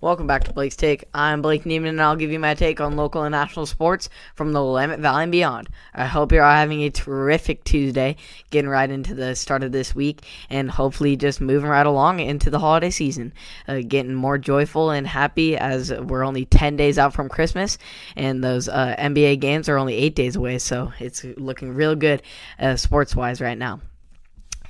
[0.00, 1.06] Welcome back to Blake's Take.
[1.12, 4.52] I'm Blake Neiman, and I'll give you my take on local and national sports from
[4.52, 5.68] the Willamette Valley and beyond.
[5.92, 8.14] I hope you're all having a terrific Tuesday,
[8.50, 12.48] getting right into the start of this week, and hopefully just moving right along into
[12.48, 13.32] the holiday season,
[13.66, 17.76] uh, getting more joyful and happy as we're only 10 days out from Christmas,
[18.14, 22.22] and those uh, NBA games are only 8 days away, so it's looking real good
[22.60, 23.80] uh, sports wise right now.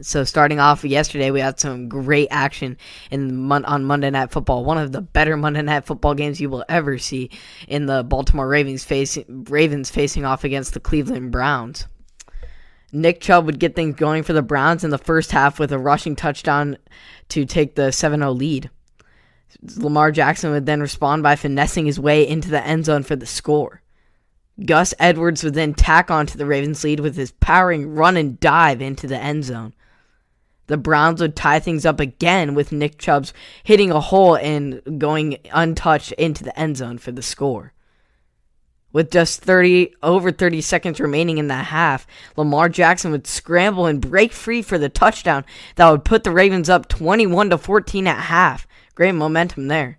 [0.00, 2.78] So starting off yesterday, we had some great action
[3.10, 4.64] in on Monday Night Football.
[4.64, 7.30] One of the better Monday Night Football games you will ever see
[7.68, 11.86] in the Baltimore Ravens facing Ravens facing off against the Cleveland Browns.
[12.90, 15.78] Nick Chubb would get things going for the Browns in the first half with a
[15.78, 16.78] rushing touchdown
[17.28, 18.70] to take the 7-0 lead.
[19.76, 23.26] Lamar Jackson would then respond by finessing his way into the end zone for the
[23.26, 23.82] score.
[24.64, 28.82] Gus Edwards would then tack onto the Ravens lead with his powering run and dive
[28.82, 29.74] into the end zone.
[30.72, 35.36] The Browns would tie things up again with Nick Chubb's hitting a hole and going
[35.52, 37.74] untouched into the end zone for the score.
[38.90, 42.06] With just 30 over 30 seconds remaining in the half,
[42.38, 46.70] Lamar Jackson would scramble and break free for the touchdown that would put the Ravens
[46.70, 48.66] up 21 to 14 at half.
[48.94, 49.98] Great momentum there.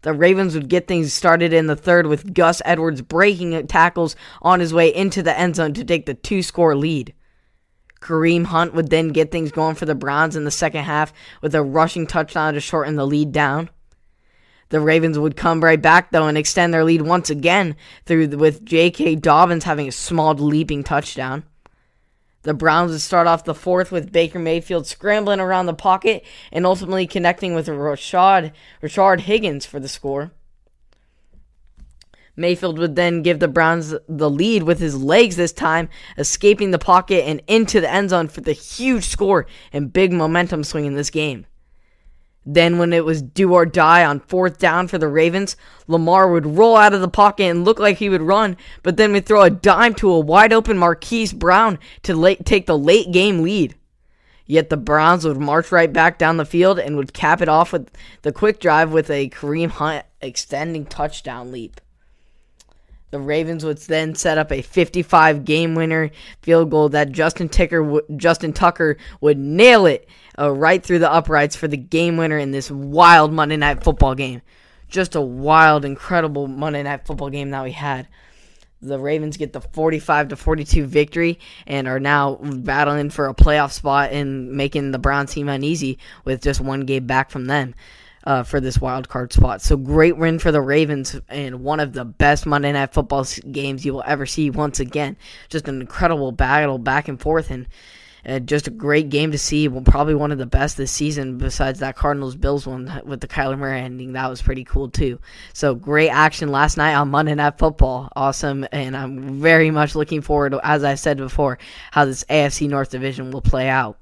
[0.00, 4.60] The Ravens would get things started in the third with Gus Edwards breaking tackles on
[4.60, 7.12] his way into the end zone to take the two score lead.
[8.00, 11.12] Kareem Hunt would then get things going for the Browns in the second half
[11.42, 13.68] with a rushing touchdown to shorten the lead down.
[14.70, 18.64] The Ravens would come right back though and extend their lead once again through with
[18.64, 19.16] J.K.
[19.16, 21.44] Dobbins having a small leaping touchdown.
[22.42, 26.64] The Browns would start off the fourth with Baker Mayfield scrambling around the pocket and
[26.64, 30.32] ultimately connecting with Rashard Rashard Higgins for the score.
[32.36, 36.78] Mayfield would then give the Browns the lead with his legs this time, escaping the
[36.78, 40.94] pocket and into the end zone for the huge score and big momentum swing in
[40.94, 41.46] this game.
[42.46, 45.56] Then, when it was do or die on fourth down for the Ravens,
[45.86, 49.12] Lamar would roll out of the pocket and look like he would run, but then
[49.12, 53.12] would throw a dime to a wide open Marquise Brown to late, take the late
[53.12, 53.74] game lead.
[54.46, 57.72] Yet the Browns would march right back down the field and would cap it off
[57.72, 57.90] with
[58.22, 61.80] the quick drive with a Kareem Hunt extending touchdown leap.
[63.10, 66.10] The Ravens would then set up a 55 game winner
[66.42, 71.56] field goal that Justin Tucker Justin Tucker would nail it uh, right through the uprights
[71.56, 74.42] for the game winner in this wild Monday Night Football game.
[74.88, 78.06] Just a wild, incredible Monday Night Football game that we had.
[78.82, 83.72] The Ravens get the 45 to 42 victory and are now battling for a playoff
[83.72, 87.74] spot and making the Browns team uneasy with just one game back from them
[88.24, 89.62] uh, for this wild card spot.
[89.62, 93.84] So great win for the Ravens and one of the best Monday Night Football games
[93.84, 94.50] you will ever see.
[94.50, 95.16] Once again,
[95.48, 97.66] just an incredible battle back and forth and.
[98.26, 99.66] Uh, just a great game to see.
[99.66, 103.26] Well, probably one of the best this season, besides that Cardinals Bills one with the
[103.26, 104.12] Kyler Murray ending.
[104.12, 105.18] That was pretty cool too.
[105.54, 108.10] So great action last night on Monday Night Football.
[108.14, 111.58] Awesome, and I'm very much looking forward, as I said before,
[111.92, 113.96] how this AFC North division will play out.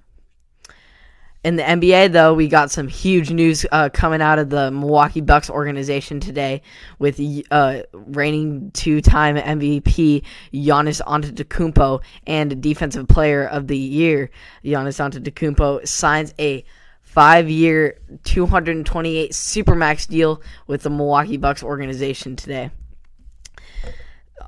[1.44, 5.20] In the NBA, though, we got some huge news uh, coming out of the Milwaukee
[5.20, 6.62] Bucks organization today
[6.98, 7.20] with
[7.52, 14.30] uh, reigning two-time MVP Giannis Antetokounmpo and Defensive Player of the Year.
[14.64, 16.64] Giannis Antetokounmpo signs a
[17.02, 22.70] five-year, 228 supermax deal with the Milwaukee Bucks organization today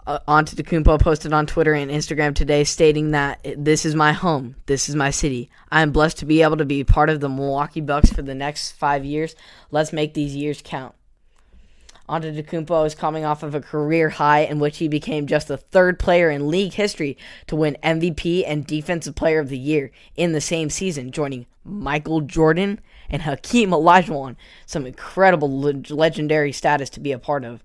[0.06, 4.89] Uh, Antetokounmpo posted on Twitter and Instagram today stating that this is my home, this
[4.89, 5.51] is my city.
[5.71, 8.34] I am blessed to be able to be part of the Milwaukee Bucks for the
[8.34, 9.34] next five years.
[9.71, 10.95] Let's make these years count.
[12.09, 15.99] Antetokounmpo is coming off of a career high in which he became just the third
[15.99, 20.41] player in league history to win MVP and Defensive Player of the Year in the
[20.41, 24.34] same season, joining Michael Jordan and Hakeem Olajuwon.
[24.67, 27.62] Some incredible legendary status to be a part of.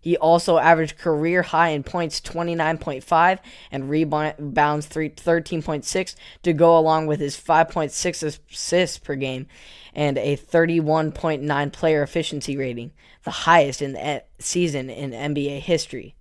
[0.00, 3.38] He also averaged career high in points 29.5
[3.70, 9.46] and rebounds 13.6 to go along with his 5.6 assists per game
[9.94, 12.92] and a 31.9 player efficiency rating,
[13.24, 16.14] the highest in the eh, season in NBA history.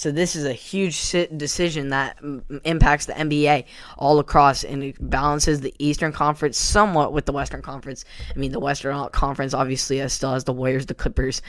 [0.00, 2.16] So this is a huge decision that
[2.64, 3.66] impacts the NBA
[3.98, 8.06] all across and it balances the Eastern Conference somewhat with the Western Conference.
[8.34, 11.42] I mean, the Western Conference obviously still has the Warriors, the Clippers,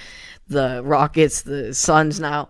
[0.50, 2.50] the Rockets, the Suns now.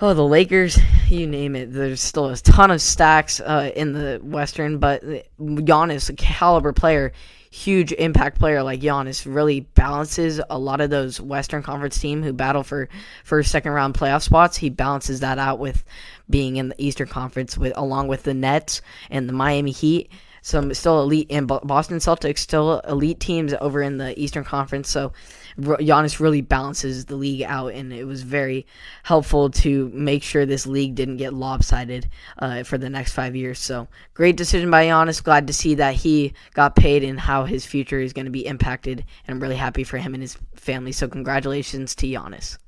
[0.00, 0.78] Oh, the Lakers,
[1.10, 1.74] you name it.
[1.74, 5.02] There's still a ton of stacks uh, in the Western, but
[5.38, 7.12] Giannis, a caliber player,
[7.52, 12.32] huge impact player like Giannis really balances a lot of those Western Conference team who
[12.32, 12.88] battle for
[13.24, 14.56] first, second round playoff spots.
[14.56, 15.84] He balances that out with
[16.30, 20.10] being in the Eastern Conference with along with the Nets and the Miami Heat.
[20.42, 24.90] some still elite and Boston Celtics still elite teams over in the Eastern Conference.
[24.90, 25.12] So
[25.58, 28.66] Giannis really balances the league out, and it was very
[29.02, 32.08] helpful to make sure this league didn't get lopsided
[32.38, 33.58] uh, for the next five years.
[33.58, 35.22] So great decision by Giannis.
[35.22, 38.46] Glad to see that he got paid and how his future is going to be
[38.46, 40.92] impacted, and I'm really happy for him and his family.
[40.92, 42.58] So congratulations to Giannis.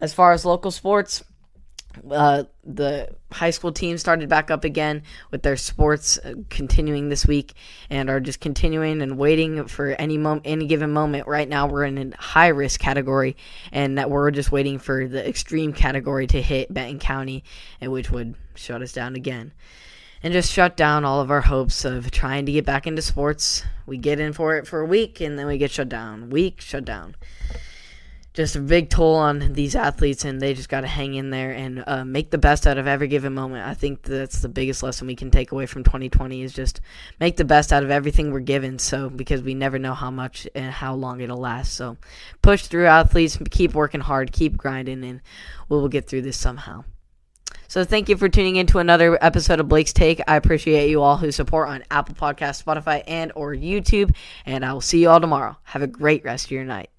[0.00, 1.22] As far as local sports,
[2.10, 7.26] uh, the high school team started back up again with their sports uh, continuing this
[7.26, 7.54] week
[7.90, 11.26] and are just continuing and waiting for any moment any given moment.
[11.26, 13.36] Right now we're in a high risk category
[13.70, 17.44] and that we're just waiting for the extreme category to hit Benton County
[17.80, 19.52] and which would shut us down again
[20.22, 23.64] and just shut down all of our hopes of trying to get back into sports.
[23.86, 26.30] We get in for it for a week and then we get shut down.
[26.30, 27.16] Week shut down
[28.34, 31.52] just a big toll on these athletes, and they just got to hang in there
[31.52, 33.66] and uh, make the best out of every given moment.
[33.66, 36.80] I think that's the biggest lesson we can take away from 2020 is just
[37.20, 38.78] make the best out of everything we're given.
[38.78, 41.74] So because we never know how much and how long it'll last.
[41.74, 41.98] So
[42.40, 43.38] push through, athletes.
[43.50, 44.32] Keep working hard.
[44.32, 45.20] Keep grinding, and
[45.68, 46.84] we will get through this somehow.
[47.68, 50.20] So thank you for tuning in to another episode of Blake's Take.
[50.26, 54.14] I appreciate you all who support on Apple Podcast, Spotify, and or YouTube.
[54.44, 55.56] And I will see you all tomorrow.
[55.64, 56.91] Have a great rest of your night.